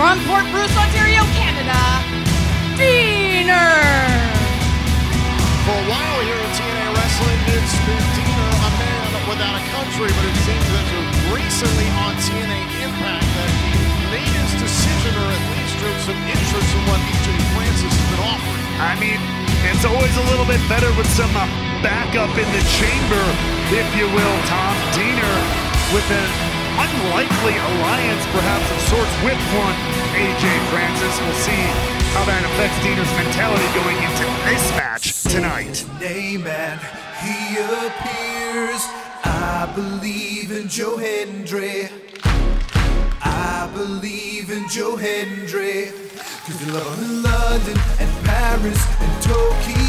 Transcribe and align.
from 0.00 0.16
Port 0.24 0.48
Bruce, 0.48 0.72
Ontario, 0.80 1.20
Canada, 1.36 1.76
Deaner. 2.80 3.84
For 5.68 5.76
a 5.76 5.86
while 5.92 6.20
here 6.24 6.40
in 6.40 6.50
TNA 6.56 6.88
Wrestling, 6.96 7.40
it's 7.52 7.76
been 7.84 8.06
Deaner, 8.16 8.52
a 8.64 8.70
man 8.80 9.08
without 9.28 9.60
a 9.60 9.64
country, 9.76 10.08
but 10.08 10.24
it 10.24 10.38
seems 10.40 10.66
that 10.72 10.88
recently 11.28 11.84
on 12.00 12.16
TNA 12.16 12.60
Impact 12.80 13.28
that 13.28 13.52
he 13.60 13.76
made 14.08 14.32
his 14.40 14.52
decision 14.64 15.12
or 15.20 15.28
at 15.36 15.42
least 15.52 15.76
showed 15.76 16.00
some 16.08 16.20
interest 16.32 16.70
in 16.72 16.82
what 16.88 16.96
AJ 17.04 17.36
Francis 17.52 17.92
has 17.92 18.06
been 18.08 18.24
offering. 18.24 18.64
I 18.80 18.96
mean, 18.96 19.20
it's 19.68 19.84
always 19.84 20.16
a 20.16 20.24
little 20.32 20.48
bit 20.48 20.64
better 20.64 20.88
with 20.96 21.12
some 21.12 21.36
uh, 21.36 21.44
backup 21.84 22.32
in 22.40 22.48
the 22.56 22.64
chamber, 22.80 23.24
if 23.68 23.84
you 23.92 24.08
will, 24.16 24.36
Tom. 24.48 24.72
Deaner 24.96 25.36
with 25.92 26.08
an 26.08 26.49
unlikely 26.80 27.56
alliance, 27.56 28.24
perhaps 28.32 28.68
of 28.72 28.80
sorts, 28.88 29.14
with 29.24 29.40
one 29.56 29.76
AJ 30.16 30.44
Francis. 30.72 31.14
We'll 31.20 31.42
see 31.44 31.64
how 32.16 32.24
that 32.24 32.42
affects 32.48 32.78
Deaner's 32.82 33.12
mentality 33.20 33.68
going 33.76 33.98
into 34.00 34.24
this 34.48 34.64
match 34.80 35.04
tonight. 35.28 35.76
Name 36.00 36.46
and 36.46 36.80
he 37.20 37.60
appears. 37.60 38.82
I 39.24 39.70
believe 39.74 40.50
in 40.50 40.68
Joe 40.68 40.96
Hendry. 40.96 41.88
I 43.22 43.70
believe 43.74 44.50
in 44.50 44.68
Joe 44.68 44.96
Hendry. 44.96 45.92
Cause 46.46 46.58
they 46.58 46.72
love 46.72 46.98
in 47.02 47.22
London 47.22 47.78
and 48.00 48.10
Paris 48.24 48.80
and 49.00 49.22
Tokyo, 49.22 49.79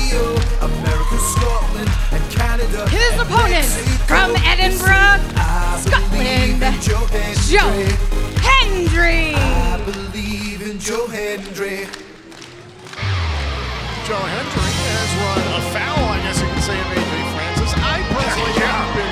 I 6.31 6.47
in 6.47 6.59
Joe 6.79 7.03
Hendry. 7.11 7.43
Joe 7.51 7.75
Hendry. 8.39 9.35
I 9.35 9.75
believe 9.83 10.61
in 10.63 10.79
Joe 10.79 11.07
Hendry. 11.07 11.83
Joe 14.07 14.23
Hendry 14.31 14.71
has 14.71 15.09
run 15.19 15.43
afoul, 15.59 16.07
I 16.07 16.23
guess 16.23 16.39
you 16.39 16.47
could 16.47 16.63
say, 16.63 16.79
of 16.79 16.87
AJ 16.87 17.15
Francis. 17.35 17.71
I 17.83 17.99
personally 18.15 18.55
have 18.63 18.91
been 18.95 19.11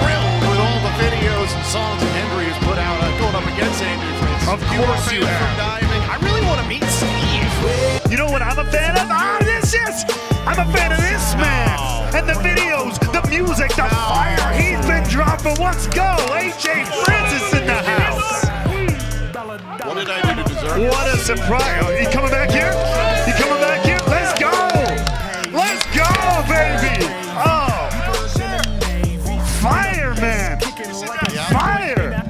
thrilled 0.00 0.40
with 0.48 0.60
all 0.64 0.80
the 0.80 0.94
videos 0.96 1.52
and 1.52 1.64
songs 1.68 2.00
that 2.00 2.12
Hendry 2.24 2.48
has 2.48 2.58
put 2.64 2.80
out 2.80 3.04
uh, 3.04 3.12
going 3.20 3.36
up 3.36 3.44
against 3.52 3.76
AJ 3.84 4.04
Francis. 4.16 4.48
Of 4.48 4.56
If 4.64 4.72
you 4.72 4.80
are 4.80 4.96
course 4.96 5.12
you 5.12 5.20
from 5.20 5.28
have. 5.28 5.60
diving, 5.60 6.02
I 6.08 6.16
really 6.24 6.40
want 6.48 6.64
to 6.64 6.66
meet 6.72 6.84
Steve. 6.88 7.52
You 8.10 8.16
know 8.16 8.32
what 8.32 8.40
I'm 8.40 8.56
a 8.58 8.64
fan 8.72 8.96
of? 8.96 9.04
Ah, 9.12 9.36
this 9.44 9.76
is! 9.76 10.08
I'm 10.48 10.56
a 10.56 10.68
fan 10.72 10.88
of 10.92 11.00
this 11.04 11.36
man! 11.36 11.76
And 12.16 12.24
the 12.24 12.38
videos, 12.40 12.96
the 13.12 13.20
music, 13.28 13.68
the 13.76 13.84
fire 13.84 13.88
he's 13.92 13.95
been 15.46 15.54
dropping. 15.54 15.64
Let's 15.64 15.86
go! 15.88 16.16
AJ 16.34 16.86
Francis 17.04 17.60
in 17.60 17.66
the 17.66 17.74
house! 17.74 18.44
What 19.84 19.94
did 19.94 20.10
I 20.10 20.34
do 20.34 20.42
to 20.42 20.48
deserve 20.48 20.78
it? 20.78 20.90
What 20.90 21.14
a 21.14 21.16
surprise! 21.16 21.82
Oh, 21.84 21.90
you 21.90 22.08
coming 22.08 22.30
back 22.30 22.50
here? 22.50 22.72
You 23.26 23.34
coming 23.34 23.60
back 23.60 23.84
here? 23.84 24.00
Let's 24.08 24.38
go! 24.38 24.50
Let's 25.56 25.86
go, 25.94 26.06
baby! 26.50 27.06
Oh! 27.38 27.88
Fire, 29.60 30.14
man! 30.14 30.60
Fire! 31.50 32.22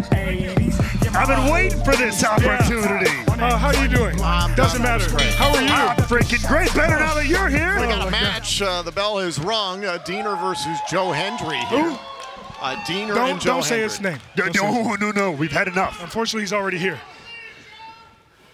I've 1.18 1.28
been 1.28 1.50
waiting 1.50 1.82
for 1.82 1.96
this 1.96 2.22
opportunity. 2.24 3.10
Uh, 3.28 3.56
how 3.56 3.68
are 3.68 3.82
you 3.82 3.88
doing? 3.88 4.20
Um, 4.20 4.54
Doesn't 4.54 4.82
matter. 4.82 5.08
great. 5.08 5.32
How 5.34 5.54
are 5.54 5.62
you? 5.62 5.68
I'm 5.68 5.96
freaking 5.96 6.46
great. 6.46 6.72
Better 6.74 6.98
now 6.98 7.14
that 7.14 7.26
you're 7.26 7.48
here. 7.48 7.80
We 7.80 7.86
got 7.86 8.06
a 8.06 8.10
match. 8.10 8.60
Uh, 8.60 8.82
the 8.82 8.92
bell 8.92 9.18
is 9.18 9.38
rung. 9.38 9.84
Uh, 9.84 9.98
Deaner 10.04 10.38
versus 10.40 10.78
Joe 10.90 11.12
Hendry 11.12 11.56
here. 11.56 11.90
Who? 11.90 11.98
Uh, 12.60 12.74
Deaner 12.84 13.14
Don't, 13.14 13.30
and 13.30 13.40
Joe 13.40 13.50
don't 13.54 13.62
say 13.62 13.80
Hendry. 13.80 13.88
his 13.88 14.00
name. 14.00 14.18
No, 14.36 14.44
Don't 14.44 14.54
say 14.54 14.82
no, 14.82 14.94
no, 14.94 15.10
no. 15.10 15.30
We've 15.32 15.52
had 15.52 15.68
enough. 15.68 16.02
Unfortunately, 16.02 16.42
he's 16.42 16.52
already 16.52 16.78
here. 16.78 16.98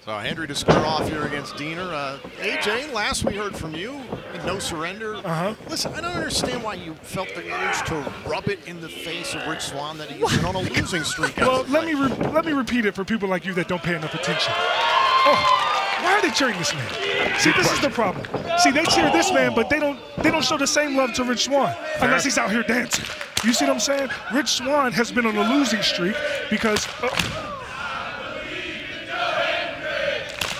So 0.04 0.18
Hendry 0.18 0.48
to 0.48 0.54
square 0.56 0.84
off 0.84 1.08
here 1.08 1.22
against 1.22 1.54
Deaner. 1.54 1.88
Uh, 1.92 2.18
AJ, 2.40 2.92
last 2.92 3.24
we 3.24 3.34
heard 3.36 3.56
from 3.56 3.72
you, 3.76 4.00
no 4.44 4.58
surrender. 4.58 5.14
Uh-huh. 5.14 5.54
Listen, 5.68 5.94
I 5.94 6.00
don't 6.00 6.10
understand 6.16 6.60
why 6.64 6.74
you 6.74 6.94
felt 6.94 7.28
the 7.36 7.48
urge 7.52 7.86
to 7.86 8.12
rub 8.28 8.48
it 8.48 8.66
in 8.66 8.80
the 8.80 8.88
face 8.88 9.32
of 9.36 9.46
Rich 9.46 9.60
Swann 9.60 9.98
that 9.98 10.10
he's 10.10 10.36
been 10.36 10.44
on 10.44 10.56
a 10.56 10.60
losing 10.72 11.04
streak. 11.04 11.36
Well, 11.36 11.60
of 11.60 11.70
let 11.70 11.84
me 11.84 11.94
re- 11.94 12.08
let 12.32 12.44
me 12.44 12.52
repeat 12.52 12.84
it 12.84 12.96
for 12.96 13.04
people 13.04 13.28
like 13.28 13.44
you 13.46 13.54
that 13.54 13.68
don't 13.68 13.82
pay 13.82 13.94
enough 13.94 14.12
attention. 14.14 14.52
Oh, 14.56 15.98
why 16.02 16.14
are 16.14 16.20
they 16.22 16.32
cheering 16.32 16.58
this 16.58 16.74
man? 16.74 17.38
See, 17.38 17.52
this 17.52 17.70
is 17.72 17.80
the 17.80 17.88
problem. 17.90 18.26
See, 18.58 18.72
they 18.72 18.82
cheer 18.86 19.08
this 19.12 19.32
man, 19.32 19.54
but 19.54 19.70
they 19.70 19.78
don't 19.78 20.00
they 20.18 20.32
don't 20.32 20.44
show 20.44 20.56
the 20.58 20.66
same 20.66 20.96
love 20.96 21.12
to 21.14 21.22
Rich 21.22 21.44
Swann 21.44 21.76
unless 22.00 22.24
he's 22.24 22.38
out 22.38 22.50
here 22.50 22.64
dancing. 22.64 23.04
You 23.44 23.52
see 23.52 23.64
what 23.64 23.74
I'm 23.74 23.80
saying? 23.80 24.08
Rich 24.32 24.48
Swann 24.48 24.92
has 24.92 25.10
been 25.10 25.26
on 25.26 25.36
a 25.36 25.48
losing 25.54 25.82
streak 25.82 26.14
because. 26.48 26.86
uh, 27.02 27.52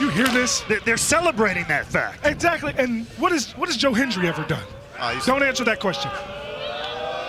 you 0.00 0.08
hear 0.08 0.26
this? 0.28 0.64
They're, 0.84 0.96
celebrating 0.96 1.64
that 1.68 1.86
fact. 1.86 2.26
Exactly. 2.26 2.74
And 2.76 3.06
what 3.18 3.30
is 3.30 3.52
what 3.52 3.68
has 3.68 3.76
Joe 3.76 3.92
Hendry 3.94 4.26
ever 4.26 4.42
done? 4.44 4.64
Uh, 4.98 5.18
Don't 5.24 5.44
answer 5.44 5.62
that 5.64 5.78
question. 5.78 6.10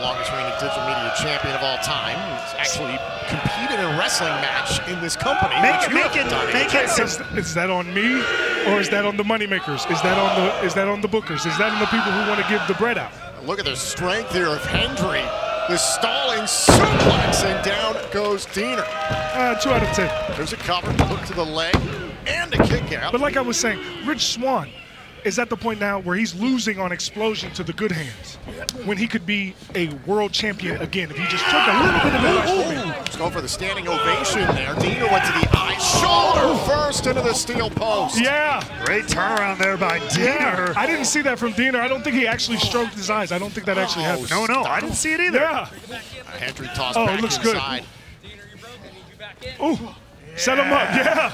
longest 0.02 0.31
reigning 0.31 0.52
digital 0.59 0.81
media 0.88 1.13
champion 1.22 1.53
of 1.53 1.62
all 1.62 1.78
time. 1.78 2.18
He's 2.34 2.53
actually 2.58 2.97
competed 3.30 3.80
in 3.80 3.86
a 3.86 3.97
wrestling 3.97 4.34
match 4.42 4.81
in 4.90 5.00
this 5.02 5.16
company. 5.16 5.53
Make 5.62 5.86
it, 5.86 5.94
make 5.94 6.16
it, 6.16 6.25
make 6.52 6.74
it. 6.74 7.00
Is, 7.00 7.22
is 7.38 7.53
that 7.53 7.69
on 7.69 7.94
me, 7.94 8.22
or 8.68 8.81
is 8.81 8.90
that 8.90 9.06
on 9.06 9.18
the 9.18 9.24
moneymakers? 9.24 9.90
Is 9.92 10.02
that 10.02 10.18
on 10.18 10.34
the 10.42 10.66
is 10.66 10.74
that 10.74 10.88
on 10.88 11.02
the 11.02 11.08
bookers? 11.08 11.46
Is 11.46 11.58
that 11.59 11.72
on 11.72 11.80
the 11.80 11.86
people 11.88 12.12
who 12.12 12.28
want 12.28 12.42
to 12.42 12.50
give 12.50 12.62
the 12.68 12.75
bread 12.75 12.97
out? 12.97 13.12
Look 13.46 13.59
at 13.59 13.66
the 13.66 13.75
strength 13.75 14.31
here 14.34 14.47
of 14.47 14.66
Hendry. 14.66 15.22
The 15.69 15.78
stalling 15.78 16.41
suplex, 16.41 17.46
and 17.46 17.63
down 17.63 17.96
goes 18.12 18.46
Deaner. 18.47 18.85
Uh, 18.85 19.56
two 19.56 19.69
out 19.69 19.81
of 19.81 19.90
ten. 19.96 20.35
There's 20.35 20.51
a 20.51 20.57
cover, 20.57 20.91
hook 21.06 21.25
to 21.28 21.34
the 21.34 21.46
leg, 21.46 21.74
and 22.28 22.53
a 22.53 22.57
kick 22.68 22.91
out. 22.91 23.13
But 23.13 23.22
like 23.22 23.38
I 23.38 23.41
was 23.41 23.57
saying, 23.57 23.79
Rich 24.06 24.34
Swann 24.34 24.69
is 25.24 25.40
at 25.40 25.50
the 25.50 25.56
point 25.56 25.79
now 25.79 26.00
where 26.00 26.18
he's 26.18 26.35
losing 26.35 26.79
on 26.79 26.91
Xplosion 26.91 27.53
to 27.53 27.63
the 27.63 27.72
good 27.72 27.94
hands. 27.94 28.35
When 28.85 28.97
he 28.97 29.07
could 29.07 29.25
be 29.25 29.56
a 29.74 29.88
world 30.06 30.34
champion 30.34 30.81
again 30.81 31.09
if 31.09 31.18
he 31.18 31.25
just 31.28 31.46
took 31.46 31.53
a 31.53 31.81
little 31.81 32.01
bit 32.01 32.13
of 32.13 32.69
me. 32.69 32.91
Let's 32.91 33.16
go 33.16 33.30
for 33.30 33.40
the 33.40 33.47
standing 33.47 33.88
ovation 33.88 34.41
there. 34.56 34.75
Deaner 34.75 35.09
went 35.09 35.24
to 35.25 35.31
the 35.40 35.47
shoulder 35.83 36.57
first 36.66 37.05
into 37.07 37.21
the 37.21 37.33
steel 37.33 37.69
post. 37.69 38.19
Yeah. 38.19 38.63
Great 38.85 39.05
turnaround 39.05 39.57
there 39.57 39.77
by 39.77 39.97
Yeah. 40.17 40.73
I 40.75 40.85
didn't 40.85 41.05
see 41.05 41.21
that 41.21 41.38
from 41.38 41.53
Deaner. 41.53 41.79
I 41.79 41.88
don't 41.88 42.03
think 42.03 42.16
he 42.16 42.25
actually 42.25 42.57
stroked 42.57 42.94
his 42.94 43.09
eyes. 43.09 43.31
I 43.31 43.38
don't 43.39 43.51
think 43.51 43.66
that 43.66 43.77
actually 43.77 44.05
oh, 44.05 44.07
happened. 44.07 44.29
No, 44.29 44.45
no, 44.45 44.63
I 44.63 44.79
didn't 44.79 44.95
see 44.95 45.13
it 45.13 45.19
either. 45.19 45.39
Yeah. 45.39 45.66
Hendry 46.39 46.67
tossed 46.67 46.97
Oh, 46.97 47.03
it 47.03 47.07
back 47.07 47.21
looks 47.21 47.38
good. 47.38 47.55
inside. 47.55 47.85
Ooh. 49.61 49.77
Set 50.35 50.57
him 50.57 50.71
up. 50.73 50.89
Yeah. 50.95 51.31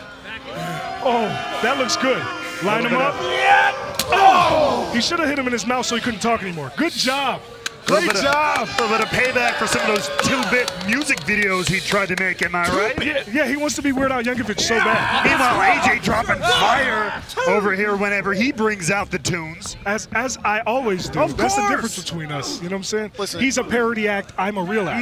Oh, 1.03 1.27
that 1.61 1.77
looks 1.77 1.95
good. 1.95 2.21
Line 2.63 2.85
him 2.85 2.95
up. 2.95 3.15
Yeah. 3.21 3.71
Oh! 4.11 4.91
He 4.93 5.01
should 5.01 5.19
have 5.19 5.29
hit 5.29 5.39
him 5.39 5.45
in 5.47 5.53
his 5.53 5.65
mouth 5.65 5.85
so 5.85 5.95
he 5.95 6.01
couldn't 6.01 6.19
talk 6.19 6.41
anymore. 6.41 6.71
Good 6.75 6.91
job. 6.91 7.41
Great 7.89 8.13
job. 8.21 8.61
Of, 8.61 8.79
a 8.79 8.83
little 8.83 8.97
bit 8.97 9.01
of 9.01 9.09
payback 9.09 9.55
for 9.55 9.65
some 9.65 9.81
of 9.81 9.87
those 9.87 10.09
two-bit 10.21 10.71
music 10.85 11.19
videos 11.21 11.67
he 11.67 11.79
tried 11.79 12.07
to 12.09 12.15
make. 12.23 12.41
Am 12.43 12.53
I 12.53 12.67
right? 12.69 13.03
Yeah, 13.03 13.23
yeah, 13.31 13.47
he 13.47 13.57
wants 13.57 13.75
to 13.77 13.81
be 13.81 13.91
Weird 13.91 14.11
Al 14.11 14.21
Yankovic 14.21 14.59
so 14.59 14.77
bad. 14.77 15.25
Meanwhile, 15.25 15.59
AJ 15.81 16.03
dropping 16.03 16.39
over 17.47 17.73
here 17.73 17.95
whenever 17.95 18.33
he 18.33 18.51
brings 18.51 18.91
out 18.91 19.11
the 19.11 19.19
tunes. 19.19 19.77
As 19.85 20.07
as 20.13 20.37
I 20.43 20.59
always 20.61 21.09
do. 21.09 21.19
Of 21.19 21.37
That's 21.37 21.55
the 21.55 21.67
difference 21.69 21.97
between 22.01 22.31
us. 22.31 22.57
You 22.61 22.69
know 22.69 22.75
what 22.75 22.79
I'm 22.79 22.83
saying? 22.83 23.11
Listen. 23.17 23.39
He's 23.41 23.57
a 23.57 23.63
parody 23.63 24.07
act. 24.07 24.33
I'm 24.37 24.57
a 24.57 24.63
real 24.63 24.87
act. 24.89 25.01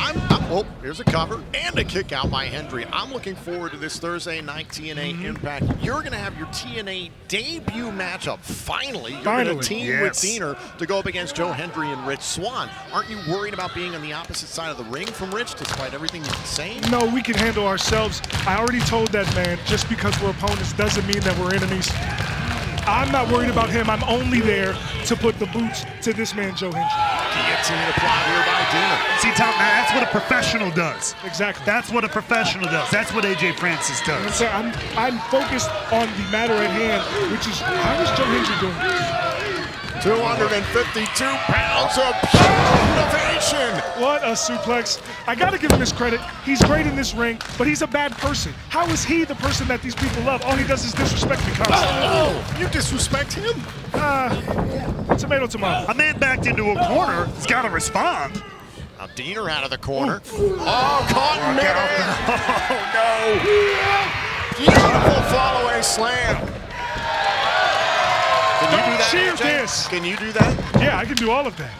I'm, 0.00 0.20
I'm, 0.30 0.52
oh, 0.52 0.66
here's 0.82 1.00
a 1.00 1.04
cover 1.04 1.42
and 1.54 1.78
a 1.78 1.84
kick 1.84 2.12
out 2.12 2.30
by 2.30 2.46
Hendry. 2.46 2.86
I'm 2.92 3.12
looking 3.12 3.34
forward 3.34 3.72
to 3.72 3.78
this 3.78 3.98
Thursday 3.98 4.40
night 4.40 4.68
TNA 4.68 5.08
Mm-hmm. 5.08 5.24
Impact. 5.26 5.64
You're 5.82 6.00
going 6.00 6.12
to 6.12 6.18
have 6.18 6.36
your 6.36 6.46
TNA 6.48 7.10
debut 7.28 7.86
matchup. 7.90 8.38
Finally, 8.40 9.12
you're 9.12 9.22
Finally. 9.22 9.44
going 9.54 9.60
to 9.62 9.68
team 9.68 9.86
Yes. 9.86 10.02
with 10.02 10.12
Deaner 10.32 10.78
to 10.78 10.86
go 10.86 10.98
up 10.98 11.06
against 11.06 11.34
Joe 11.36 11.52
Hendry 11.52 11.88
and 11.90 12.06
Rich 12.06 12.20
Swann. 12.20 12.68
Aren't 12.92 13.08
you 13.10 13.18
worried 13.30 13.54
about 13.54 13.74
being 13.74 13.94
on 13.94 14.02
the 14.02 14.12
opposite 14.12 14.48
side 14.48 14.70
of 14.70 14.76
the 14.76 14.84
ring 14.84 15.06
from 15.06 15.30
Rich, 15.30 15.54
despite 15.54 15.94
everything 15.94 16.22
he's 16.22 16.36
saying? 16.48 16.82
No, 16.90 16.98
we 17.12 17.22
can 17.22 17.34
handle 17.34 17.66
ourselves. 17.66 18.20
I 18.46 18.58
already 18.58 18.80
told 18.80 19.08
that 19.08 19.32
man, 19.34 19.58
just 19.66 19.88
because 19.88 20.20
we're 20.22 20.30
opponents 20.30 20.72
doesn't 20.74 21.06
mean 21.06 21.20
that 21.20 21.38
we're 21.38 21.54
enemies. 21.54 21.77
I'm 22.88 23.12
not 23.12 23.30
worried 23.30 23.50
about 23.50 23.68
him. 23.70 23.90
I'm 23.90 24.02
only 24.04 24.40
there 24.40 24.74
to 25.06 25.16
put 25.16 25.38
the 25.38 25.46
boots 25.46 25.84
to 26.02 26.12
this 26.12 26.34
man, 26.34 26.56
Joe 26.56 26.72
Hendry. 26.72 26.88
Guillotine 27.34 27.88
applied 27.90 28.24
here 28.26 28.44
by 28.48 28.62
Deaner. 28.72 29.20
See, 29.20 29.32
Tom, 29.36 29.52
that's 29.58 29.92
what 29.92 30.02
a 30.02 30.10
professional 30.10 30.70
does. 30.70 31.14
Exactly. 31.24 31.64
That's 31.66 31.90
what 31.90 32.04
a 32.04 32.08
professional 32.08 32.64
does. 32.64 32.90
That's 32.90 33.12
what 33.12 33.24
AJ 33.24 33.56
Francis 33.58 34.00
does. 34.02 34.34
so 34.34 34.46
I'm, 34.46 34.72
I'm 34.96 35.18
focused 35.30 35.70
on 35.92 36.08
the 36.16 36.30
matter 36.32 36.54
at 36.54 36.70
hand, 36.70 37.02
which 37.30 37.46
is 37.46 37.60
how 37.60 38.00
is 38.02 38.08
Joe 38.16 38.24
Hendry 38.24 38.56
doing? 38.60 39.47
252 40.02 41.24
pounds 41.24 41.98
of 41.98 42.14
pure 42.30 42.42
innovation. 42.92 44.00
What 44.00 44.22
a 44.22 44.32
suplex. 44.32 45.02
I 45.26 45.34
got 45.34 45.50
to 45.50 45.58
give 45.58 45.72
him 45.72 45.80
his 45.80 45.92
credit. 45.92 46.20
He's 46.44 46.62
great 46.64 46.86
in 46.86 46.94
this 46.94 47.14
ring, 47.14 47.38
but 47.56 47.66
he's 47.66 47.82
a 47.82 47.86
bad 47.86 48.12
person. 48.12 48.52
How 48.68 48.86
is 48.86 49.04
he 49.04 49.24
the 49.24 49.34
person 49.36 49.66
that 49.68 49.82
these 49.82 49.94
people 49.94 50.22
love? 50.22 50.42
All 50.44 50.56
he 50.56 50.66
does 50.66 50.84
is 50.84 50.92
disrespect 50.92 51.44
me 51.46 51.52
constantly. 51.52 52.06
Oh, 52.06 52.56
you 52.58 52.68
disrespect 52.68 53.32
him? 53.32 53.60
Uh, 53.92 55.16
tomato, 55.16 55.46
tomato. 55.46 55.90
A 55.90 55.94
man 55.94 56.18
backed 56.18 56.46
into 56.46 56.70
a 56.70 56.86
corner 56.86 57.26
He's 57.34 57.46
got 57.46 57.62
to 57.62 57.70
respond. 57.70 58.42
Now 58.98 59.06
Deaner 59.08 59.50
out 59.50 59.64
of 59.64 59.70
the 59.70 59.78
corner. 59.78 60.20
Oh, 60.32 61.06
caught 61.10 61.38
in 61.48 61.56
midair. 61.56 61.74
Oh, 62.70 62.84
no. 62.94 64.28
Nice 65.78 65.94
slam. 65.94 66.36
Can 66.36 66.48
you 66.48 66.57
do 68.70 68.76
that? 68.76 69.08
Cheer 69.10 69.32
AJ? 69.34 69.38
this. 69.60 69.88
Can 69.88 70.04
you 70.04 70.16
do 70.16 70.32
that? 70.32 70.80
Yeah, 70.82 70.98
I 70.98 71.04
can 71.04 71.16
do 71.16 71.30
all 71.30 71.46
of 71.46 71.56
that. 71.56 71.70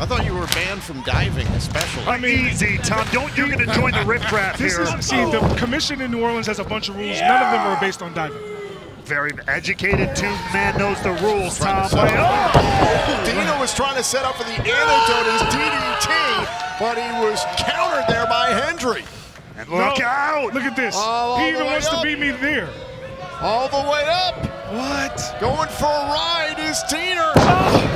I 0.00 0.06
thought 0.06 0.24
you 0.24 0.34
were 0.34 0.46
banned 0.48 0.82
from 0.82 1.02
diving, 1.02 1.46
especially. 1.48 2.04
I 2.04 2.18
mean, 2.18 2.46
Easy, 2.48 2.78
Tom. 2.78 3.06
Don't 3.12 3.36
you're 3.36 3.48
going 3.48 3.58
to 3.66 3.74
join 3.74 3.92
the 3.92 4.04
riffraff 4.04 4.56
This 4.58 4.76
here. 4.76 4.86
is 4.98 5.06
see 5.06 5.16
the 5.30 5.40
oh. 5.40 5.54
commission 5.56 6.00
in 6.00 6.10
New 6.10 6.22
Orleans 6.22 6.46
has 6.46 6.58
a 6.58 6.64
bunch 6.64 6.88
of 6.88 6.96
rules. 6.96 7.20
None 7.20 7.42
of 7.42 7.52
them 7.52 7.60
are 7.66 7.78
based 7.80 8.00
on 8.00 8.14
diving. 8.14 8.38
Very 9.04 9.32
educated 9.48 10.14
two 10.16 10.30
man 10.54 10.78
knows 10.78 11.02
the 11.02 11.10
rules, 11.22 11.58
Tom. 11.58 11.66
Trying 11.68 11.82
to 11.82 11.88
set 11.90 11.98
Like, 11.98 12.14
up- 12.14 12.52
oh! 12.54 13.24
Deaner 13.28 13.60
was 13.60 13.74
trying 13.74 13.96
to 13.96 14.02
set 14.02 14.24
up 14.24 14.36
for 14.36 14.44
the 14.44 14.52
antidote 14.52 15.26
as 15.34 15.42
DDT, 15.52 16.78
but 16.78 16.96
he 16.96 17.10
was 17.24 17.44
countered 17.58 18.04
there 18.08 18.26
by 18.26 18.50
Hendry. 18.52 19.04
And 19.58 19.68
look 19.68 19.98
No, 19.98 20.04
out! 20.04 20.54
Look 20.54 20.62
at 20.62 20.76
this. 20.76 20.94
Oh, 20.96 21.00
all 21.00 21.38
he 21.38 21.50
the 21.50 21.56
even 21.58 21.66
wants 21.66 21.88
up. 21.88 22.00
to 22.00 22.02
beat 22.06 22.18
me 22.18 22.30
there. 22.30 22.70
All 23.40 23.68
the 23.68 23.90
way 23.90 24.04
up. 24.06 24.49
What? 24.70 25.36
Going 25.40 25.68
for 25.68 25.86
a 25.86 26.06
ride 26.14 26.54
is 26.58 26.80
Deaner. 26.88 27.32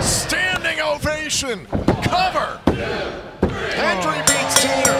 Standing 0.02 0.80
ovation. 0.80 1.66
Cover. 2.02 2.58
Hendry 3.78 4.18
beats 4.26 4.60
Deaner. 4.60 4.98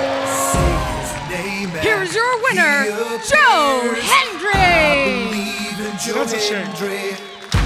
Here's 1.80 2.14
your 2.14 2.42
winner, 2.44 2.82
he 2.84 3.18
Joe. 3.28 3.94
Hendry. 4.00 5.30
Believe 5.30 5.80
in 5.80 5.98
Joe 5.98 6.14
That's 6.14 6.32
a 6.32 6.38
shame. 6.38 6.66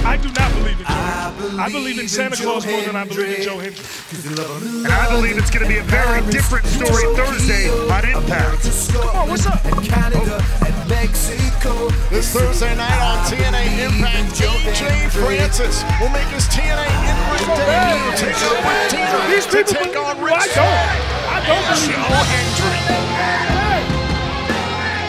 I 0.05 0.17
do 0.17 0.29
not 0.31 0.51
believe 0.53 0.79
in 0.79 0.85
Joe 0.85 0.93
I 0.93 1.31
Hendry. 1.37 1.59
I 1.59 1.69
believe 1.71 1.99
in 1.99 2.07
Santa 2.07 2.35
Joe 2.35 2.43
Claus 2.51 2.65
more 2.65 2.81
than 2.81 2.95
I 2.95 3.03
believe 3.03 3.19
in 3.19 3.25
Hendry. 3.35 3.45
Joe 3.45 3.59
Hendry. 3.59 3.83
'Cause 4.09 4.23
they 4.23 4.33
love 4.41 4.63
him 4.63 4.85
And 4.85 4.93
I 4.93 5.09
believe 5.11 5.37
it's 5.37 5.51
going 5.51 5.63
to 5.63 5.69
be 5.69 5.77
a 5.77 5.83
very 5.83 6.21
different 6.31 6.65
story 6.65 7.03
Thursday 7.15 7.69
on 7.69 8.05
Impact. 8.09 8.91
Come 8.91 9.15
on, 9.15 9.29
what's 9.29 9.45
up? 9.45 9.63
And 9.65 9.83
Canada 9.87 10.43
and 10.65 10.78
Mexico. 10.99 11.87
This 12.11 12.27
Thursday 12.35 12.75
night 12.75 12.99
on 12.99 13.23
TNA 13.23 13.87
Impact, 13.87 14.35
AJ 14.35 15.07
Francis 15.15 15.79
will 15.95 16.11
make 16.11 16.27
his 16.27 16.43
TNA 16.51 16.91
Impact 17.07 17.47
debut. 17.55 18.19
Take 18.19 18.35
up 18.43 18.59
with 18.67 18.91
Deaner 18.91 19.23
These 19.31 19.47
to 19.47 19.63
people 19.63 19.79
take 19.79 19.95
on 19.95 20.19
I 20.19 20.27
Rich 20.27 20.51
don't. 20.59 20.75
I 21.31 21.39
don't 21.47 21.63
and 21.71 21.95
Hendry. 22.35 22.83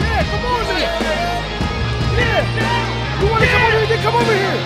Yeah, 0.06 0.30
come 0.30 0.46
on 0.46 0.62
there. 0.70 0.94
Yeah. 2.22 2.46
You 3.18 3.26
want 3.26 3.42
to 3.42 3.50
come 3.50 3.66
over 3.66 3.82
here? 3.82 3.98
Come 3.98 4.14
over 4.14 4.30
here. 4.30 4.62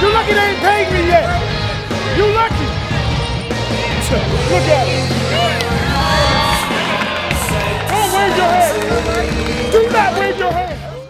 You 0.00 0.08
lucky 0.08 0.32
they 0.32 0.56
ain't 0.56 0.64
paid 0.64 0.88
me 0.88 1.04
yet. 1.04 1.28
You 2.16 2.24
lucky. 2.32 2.64
Look 4.56 4.64
at 4.72 4.88
it. 4.88 5.04
Don't 7.92 8.08
wave 8.16 8.36
your 8.40 8.48
head. 8.48 9.19